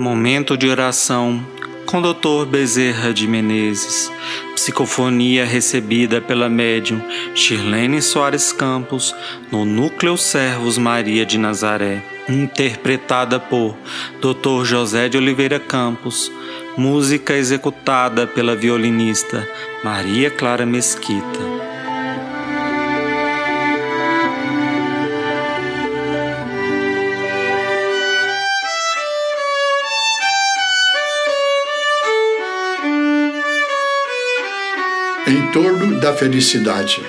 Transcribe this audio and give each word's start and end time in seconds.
Momento 0.00 0.56
de 0.56 0.66
oração 0.66 1.46
com 1.84 2.00
Dr. 2.00 2.46
Bezerra 2.48 3.12
de 3.12 3.28
Menezes. 3.28 4.10
Psicofonia 4.54 5.44
recebida 5.44 6.22
pela 6.22 6.48
médium 6.48 7.02
Shirlene 7.34 8.00
Soares 8.00 8.50
Campos 8.50 9.14
no 9.52 9.66
Núcleo 9.66 10.16
Servos 10.16 10.78
Maria 10.78 11.26
de 11.26 11.36
Nazaré. 11.36 12.02
Interpretada 12.26 13.38
por 13.38 13.76
Dr. 14.22 14.66
José 14.66 15.10
de 15.10 15.18
Oliveira 15.18 15.60
Campos. 15.60 16.32
Música 16.78 17.34
executada 17.34 18.26
pela 18.26 18.56
violinista 18.56 19.46
Maria 19.84 20.30
Clara 20.30 20.64
Mesquita. 20.64 21.59
Em 35.30 35.52
torno 35.52 36.00
da 36.00 36.12
felicidade. 36.12 37.00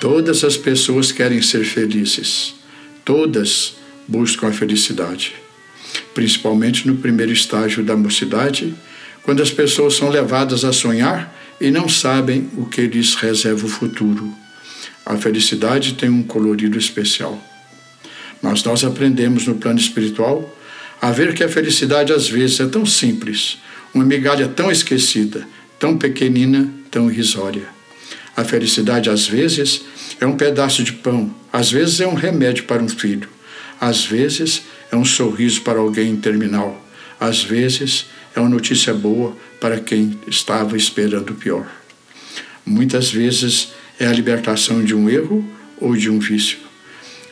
Todas 0.00 0.42
as 0.42 0.56
pessoas 0.56 1.12
querem 1.12 1.40
ser 1.40 1.64
felizes. 1.64 2.56
Todas 3.04 3.76
buscam 4.08 4.48
a 4.48 4.52
felicidade. 4.52 5.36
Principalmente 6.12 6.84
no 6.88 6.96
primeiro 6.96 7.30
estágio 7.30 7.84
da 7.84 7.96
mocidade, 7.96 8.74
quando 9.22 9.40
as 9.40 9.52
pessoas 9.52 9.94
são 9.94 10.08
levadas 10.08 10.64
a 10.64 10.72
sonhar 10.72 11.32
e 11.60 11.70
não 11.70 11.88
sabem 11.88 12.50
o 12.56 12.66
que 12.66 12.82
lhes 12.88 13.14
reserva 13.14 13.66
o 13.66 13.70
futuro. 13.70 14.28
A 15.04 15.16
felicidade 15.16 15.94
tem 15.94 16.10
um 16.10 16.24
colorido 16.24 16.76
especial. 16.76 17.40
Mas 18.42 18.64
nós 18.64 18.82
aprendemos 18.82 19.46
no 19.46 19.54
plano 19.54 19.78
espiritual 19.78 20.52
a 21.00 21.12
ver 21.12 21.34
que 21.34 21.44
a 21.44 21.48
felicidade 21.48 22.12
às 22.12 22.28
vezes 22.28 22.58
é 22.58 22.66
tão 22.66 22.84
simples, 22.84 23.58
uma 23.94 24.04
migalha 24.04 24.48
tão 24.48 24.72
esquecida, 24.72 25.46
tão 25.78 25.96
pequenina, 25.96 26.72
tão 26.90 27.10
irrisória. 27.10 27.68
A 28.36 28.44
felicidade, 28.44 29.08
às 29.08 29.26
vezes, 29.26 29.82
é 30.20 30.26
um 30.26 30.36
pedaço 30.36 30.82
de 30.82 30.92
pão, 30.92 31.34
às 31.52 31.70
vezes 31.70 32.00
é 32.00 32.06
um 32.06 32.14
remédio 32.14 32.64
para 32.64 32.82
um 32.82 32.88
filho, 32.88 33.28
às 33.80 34.04
vezes 34.04 34.62
é 34.90 34.96
um 34.96 35.04
sorriso 35.04 35.62
para 35.62 35.78
alguém 35.78 36.16
terminal, 36.16 36.84
às 37.18 37.42
vezes 37.42 38.06
é 38.34 38.40
uma 38.40 38.48
notícia 38.48 38.92
boa 38.92 39.36
para 39.60 39.80
quem 39.80 40.18
estava 40.26 40.76
esperando 40.76 41.30
o 41.30 41.34
pior. 41.34 41.66
Muitas 42.64 43.10
vezes 43.10 43.72
é 43.98 44.06
a 44.06 44.12
libertação 44.12 44.84
de 44.84 44.94
um 44.94 45.08
erro 45.08 45.44
ou 45.80 45.96
de 45.96 46.10
um 46.10 46.18
vício. 46.18 46.58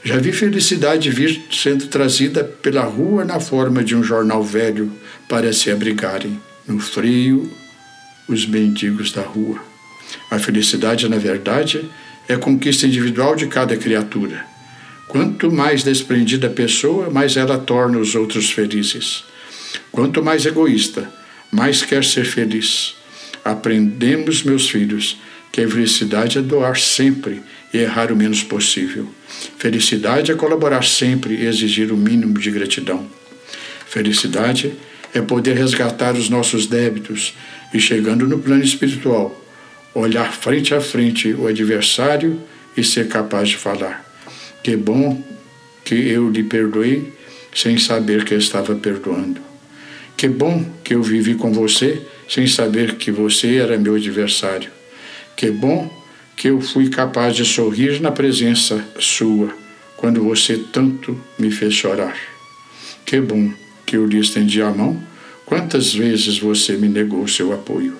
Já 0.02 0.18
vi 0.18 0.32
felicidade 0.32 1.10
vir 1.10 1.42
sendo 1.50 1.86
trazida 1.86 2.44
pela 2.44 2.82
rua 2.82 3.24
na 3.24 3.40
forma 3.40 3.82
de 3.82 3.96
um 3.96 4.02
jornal 4.02 4.42
velho 4.42 4.92
para 5.28 5.52
se 5.52 5.70
abrigarem 5.70 6.38
no 6.66 6.78
frio 6.78 7.50
os 8.28 8.46
mendigos 8.46 9.12
da 9.12 9.22
rua. 9.22 9.60
A 10.30 10.38
felicidade, 10.38 11.08
na 11.08 11.18
verdade, 11.18 11.88
é 12.28 12.36
conquista 12.36 12.86
individual 12.86 13.36
de 13.36 13.46
cada 13.46 13.76
criatura. 13.76 14.44
Quanto 15.08 15.52
mais 15.52 15.82
desprendida 15.82 16.46
a 16.46 16.50
pessoa, 16.50 17.10
mais 17.10 17.36
ela 17.36 17.58
torna 17.58 17.98
os 17.98 18.14
outros 18.14 18.50
felizes. 18.50 19.24
Quanto 19.92 20.22
mais 20.22 20.46
egoísta, 20.46 21.08
mais 21.52 21.82
quer 21.82 22.04
ser 22.04 22.24
feliz. 22.24 22.94
Aprendemos, 23.44 24.42
meus 24.42 24.68
filhos, 24.68 25.18
que 25.52 25.60
a 25.60 25.68
felicidade 25.68 26.38
é 26.38 26.42
doar 26.42 26.76
sempre 26.76 27.42
e 27.72 27.78
errar 27.78 28.10
o 28.10 28.16
menos 28.16 28.42
possível. 28.42 29.08
Felicidade 29.58 30.32
é 30.32 30.34
colaborar 30.34 30.82
sempre 30.82 31.34
e 31.34 31.46
exigir 31.46 31.92
o 31.92 31.96
mínimo 31.96 32.38
de 32.38 32.50
gratidão. 32.50 33.06
Felicidade 33.86 34.68
é 34.68 34.93
poder 35.22 35.56
resgatar 35.56 36.14
os 36.14 36.28
nossos 36.28 36.66
débitos 36.66 37.34
e, 37.72 37.80
chegando 37.80 38.26
no 38.26 38.38
plano 38.38 38.62
espiritual, 38.62 39.40
olhar 39.94 40.32
frente 40.32 40.74
a 40.74 40.80
frente 40.80 41.32
o 41.32 41.46
adversário 41.46 42.40
e 42.76 42.82
ser 42.82 43.08
capaz 43.08 43.50
de 43.50 43.56
falar: 43.56 44.04
Que 44.62 44.76
bom 44.76 45.22
que 45.84 45.94
eu 45.94 46.28
lhe 46.30 46.42
perdoei 46.42 47.12
sem 47.54 47.78
saber 47.78 48.24
que 48.24 48.34
estava 48.34 48.74
perdoando. 48.74 49.40
Que 50.16 50.28
bom 50.28 50.64
que 50.82 50.94
eu 50.94 51.02
vivi 51.02 51.34
com 51.34 51.52
você 51.52 52.00
sem 52.28 52.46
saber 52.46 52.96
que 52.96 53.10
você 53.10 53.56
era 53.56 53.78
meu 53.78 53.94
adversário. 53.94 54.70
Que 55.36 55.50
bom 55.50 55.90
que 56.36 56.48
eu 56.48 56.60
fui 56.60 56.88
capaz 56.88 57.36
de 57.36 57.44
sorrir 57.44 58.00
na 58.00 58.10
presença 58.10 58.84
sua 58.98 59.54
quando 59.96 60.22
você 60.22 60.56
tanto 60.72 61.18
me 61.38 61.50
fez 61.50 61.74
chorar. 61.74 62.16
Que 63.04 63.20
bom 63.20 63.52
que 63.86 63.96
eu 63.96 64.06
lhe 64.06 64.18
estendi 64.18 64.62
a 64.62 64.70
mão, 64.70 65.00
quantas 65.46 65.92
vezes 65.92 66.38
você 66.38 66.76
me 66.76 66.88
negou 66.88 67.26
seu 67.28 67.52
apoio. 67.52 67.96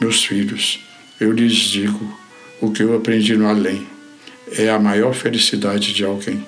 Meus 0.00 0.24
filhos, 0.24 0.80
eu 1.20 1.32
lhes 1.32 1.54
digo 1.54 2.18
o 2.60 2.70
que 2.70 2.82
eu 2.82 2.94
aprendi 2.96 3.36
no 3.36 3.48
além. 3.48 3.86
É 4.52 4.70
a 4.70 4.78
maior 4.78 5.14
felicidade 5.14 5.92
de 5.92 6.04
alguém. 6.04 6.46